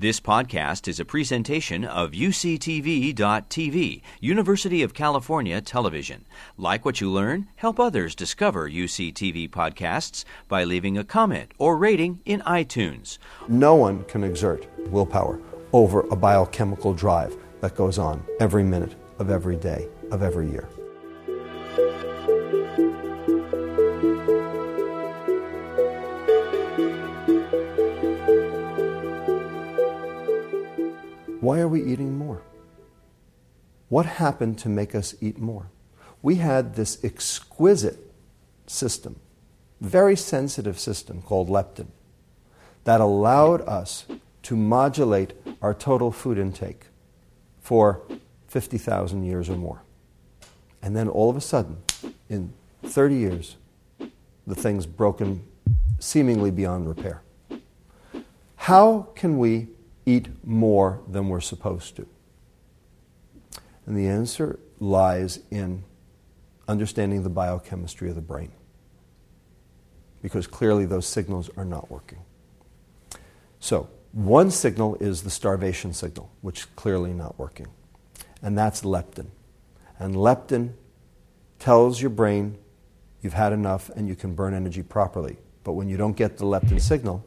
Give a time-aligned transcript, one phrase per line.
[0.00, 6.24] This podcast is a presentation of UCTV.tv, University of California Television.
[6.56, 7.48] Like what you learn?
[7.56, 13.18] Help others discover UCTV podcasts by leaving a comment or rating in iTunes.
[13.48, 15.40] No one can exert willpower
[15.72, 20.68] over a biochemical drive that goes on every minute of every day of every year.
[31.48, 32.42] Why are we eating more?
[33.88, 35.70] What happened to make us eat more?
[36.20, 37.98] We had this exquisite
[38.66, 39.18] system,
[39.80, 41.86] very sensitive system called leptin,
[42.84, 44.04] that allowed us
[44.42, 45.32] to modulate
[45.62, 46.88] our total food intake
[47.62, 48.02] for
[48.48, 49.80] 50,000 years or more.
[50.82, 51.78] And then all of a sudden,
[52.28, 52.52] in
[52.82, 53.56] 30 years,
[54.46, 55.46] the thing's broken
[55.98, 57.22] seemingly beyond repair.
[58.56, 59.68] How can we
[60.08, 62.06] eat more than we're supposed to?
[63.86, 65.84] And the answer lies in
[66.66, 68.52] understanding the biochemistry of the brain.
[70.22, 72.18] Because clearly those signals are not working.
[73.60, 77.66] So, one signal is the starvation signal, which is clearly not working.
[78.42, 79.26] And that's leptin.
[79.98, 80.72] And leptin
[81.58, 82.58] tells your brain
[83.20, 85.36] you've had enough and you can burn energy properly.
[85.64, 87.24] But when you don't get the leptin signal,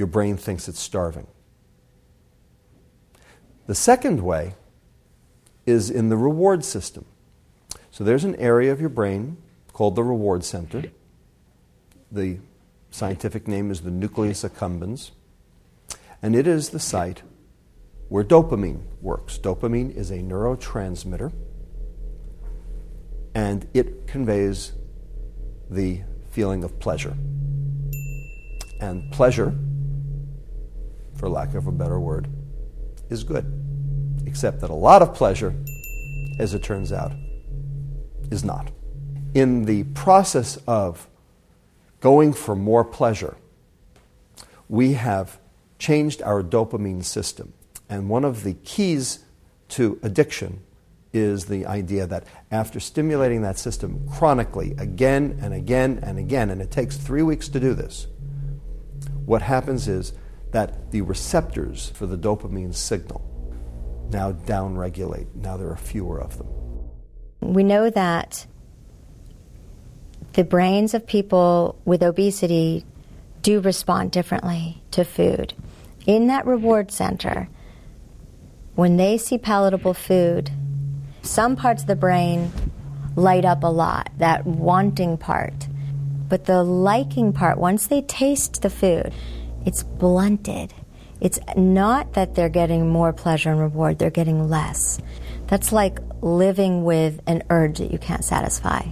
[0.00, 1.26] your brain thinks it's starving.
[3.66, 4.54] The second way
[5.66, 7.04] is in the reward system.
[7.90, 9.36] So there's an area of your brain
[9.74, 10.84] called the reward center.
[12.10, 12.38] The
[12.90, 15.10] scientific name is the nucleus accumbens.
[16.22, 17.22] And it is the site
[18.08, 19.36] where dopamine works.
[19.36, 21.30] Dopamine is a neurotransmitter,
[23.34, 24.72] and it conveys
[25.68, 27.18] the feeling of pleasure.
[28.80, 29.54] And pleasure
[31.20, 32.28] for lack of a better word,
[33.10, 33.44] is good.
[34.24, 35.54] Except that a lot of pleasure,
[36.38, 37.12] as it turns out,
[38.30, 38.70] is not.
[39.34, 41.06] In the process of
[42.00, 43.36] going for more pleasure,
[44.70, 45.38] we have
[45.78, 47.52] changed our dopamine system.
[47.90, 49.18] And one of the keys
[49.70, 50.62] to addiction
[51.12, 56.62] is the idea that after stimulating that system chronically, again and again and again, and
[56.62, 58.06] it takes three weeks to do this,
[59.26, 60.14] what happens is
[60.52, 63.26] that the receptors for the dopamine signal
[64.10, 65.34] now downregulate.
[65.34, 66.48] Now there are fewer of them.
[67.40, 68.46] We know that
[70.32, 72.84] the brains of people with obesity
[73.42, 75.54] do respond differently to food.
[76.06, 77.48] In that reward center,
[78.74, 80.50] when they see palatable food,
[81.22, 82.50] some parts of the brain
[83.16, 85.68] light up a lot, that wanting part.
[86.28, 89.12] But the liking part, once they taste the food,
[89.64, 90.72] it's blunted.
[91.20, 95.00] It's not that they're getting more pleasure and reward, they're getting less.
[95.46, 98.86] That's like living with an urge that you can't satisfy.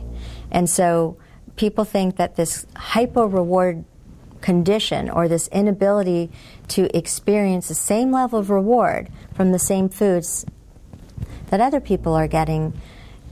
[0.50, 1.16] And so
[1.56, 3.84] people think that this hypo reward
[4.40, 6.30] condition or this inability
[6.68, 10.44] to experience the same level of reward from the same foods
[11.48, 12.72] that other people are getting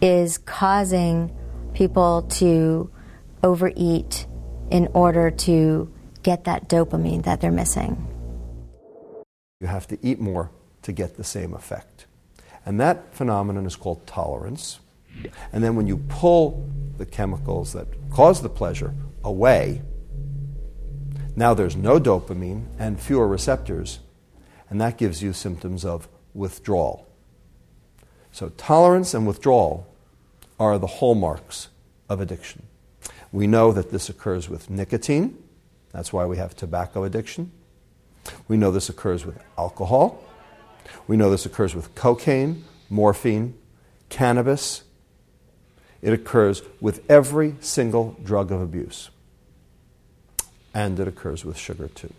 [0.01, 1.35] is causing
[1.75, 2.91] people to
[3.43, 4.27] overeat
[4.71, 5.93] in order to
[6.27, 7.95] get that dopamine that they're missing.
[9.61, 10.51] You have to eat more
[10.83, 12.07] to get the same effect.
[12.67, 14.81] And that phenomenon is called tolerance.
[15.53, 18.93] And then when you pull the chemicals that cause the pleasure
[19.23, 19.83] away,
[21.37, 24.01] now there's no dopamine and fewer receptors,
[24.69, 27.07] and that gives you symptoms of withdrawal.
[28.33, 29.87] So, tolerance and withdrawal
[30.59, 31.69] are the hallmarks
[32.09, 32.65] of addiction.
[33.31, 35.39] We know that this occurs with nicotine,
[35.97, 37.51] that's why we have tobacco addiction.
[38.49, 40.23] We know this occurs with alcohol.
[41.07, 43.57] We know this occurs with cocaine, morphine,
[44.11, 44.83] cannabis.
[46.03, 49.09] It occurs with every single drug of abuse.
[50.75, 52.13] And it occurs with sugar too.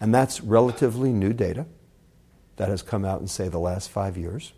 [0.00, 1.66] And that's relatively new data
[2.58, 4.52] that has come out in, say, the last five years,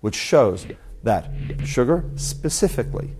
[0.00, 0.64] which shows
[1.02, 1.28] that
[1.64, 3.10] sugar specifically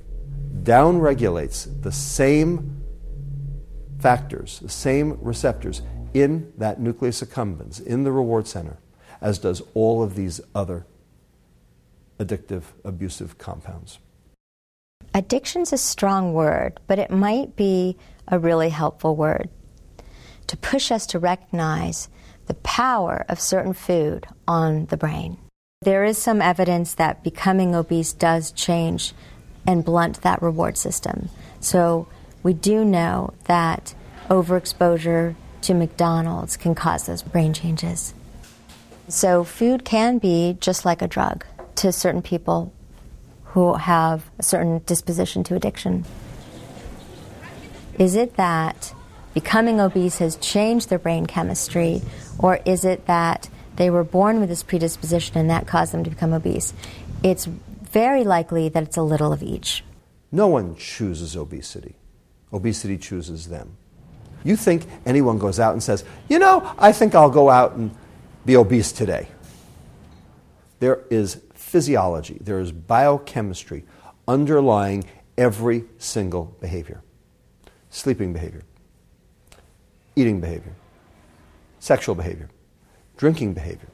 [0.62, 2.79] downregulates the same
[4.00, 5.82] factors, the same receptors
[6.14, 8.78] in that nucleus accumbens, in the reward center,
[9.20, 10.86] as does all of these other
[12.18, 13.98] addictive, abusive compounds.
[15.14, 17.96] Addiction's a strong word, but it might be
[18.28, 19.48] a really helpful word
[20.46, 22.08] to push us to recognize
[22.46, 25.38] the power of certain food on the brain.
[25.82, 29.14] There is some evidence that becoming obese does change
[29.66, 31.28] and blunt that reward system.
[31.60, 32.08] So
[32.42, 33.94] we do know that
[34.28, 38.14] overexposure to McDonald's can cause those brain changes.
[39.08, 41.44] So, food can be just like a drug
[41.76, 42.72] to certain people
[43.44, 46.04] who have a certain disposition to addiction.
[47.98, 48.94] Is it that
[49.34, 52.02] becoming obese has changed their brain chemistry,
[52.38, 56.10] or is it that they were born with this predisposition and that caused them to
[56.10, 56.72] become obese?
[57.22, 59.84] It's very likely that it's a little of each.
[60.30, 61.96] No one chooses obesity,
[62.52, 63.76] obesity chooses them.
[64.44, 67.94] You think anyone goes out and says, you know, I think I'll go out and
[68.46, 69.28] be obese today.
[70.78, 73.84] There is physiology, there is biochemistry
[74.26, 75.04] underlying
[75.36, 77.02] every single behavior
[77.90, 78.62] sleeping behavior,
[80.14, 80.74] eating behavior,
[81.80, 82.48] sexual behavior,
[83.16, 83.88] drinking behavior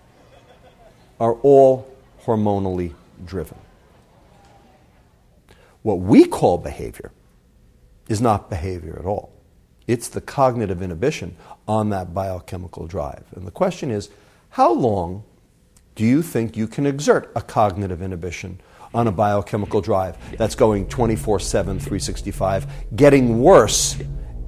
[1.19, 1.91] are all
[2.23, 2.93] hormonally
[3.25, 3.57] driven.
[5.83, 7.11] What we call behavior
[8.09, 9.33] is not behavior at all.
[9.87, 11.37] It's the cognitive inhibition
[11.69, 13.25] on that biochemical drive.
[13.35, 14.11] And the question is
[14.51, 15.25] how long
[15.95, 18.61] do you think you can exert a cognitive inhibition
[18.95, 22.67] on a biochemical drive that's going 24 7, 365,
[22.97, 23.97] getting worse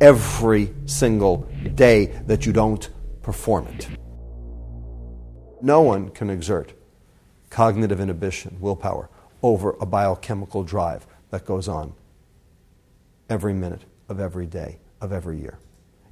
[0.00, 2.88] every single day that you don't
[3.22, 3.88] perform it?
[5.60, 6.72] No one can exert
[7.50, 9.08] cognitive inhibition, willpower,
[9.42, 11.94] over a biochemical drive that goes on
[13.28, 15.58] every minute of every day of every year.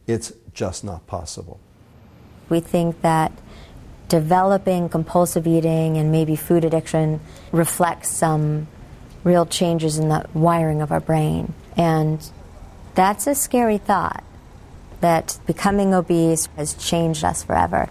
[0.06, 1.60] It's just not possible.
[2.48, 3.32] We think that
[4.08, 7.20] developing compulsive eating and maybe food addiction
[7.50, 8.68] reflects some
[9.24, 11.52] real changes in the wiring of our brain.
[11.76, 12.28] And
[12.94, 14.22] that's a scary thought
[15.00, 17.90] that becoming obese has changed us forever.